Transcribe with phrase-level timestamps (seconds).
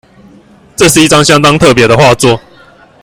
[0.75, 2.41] 這是一張相當特別的畫作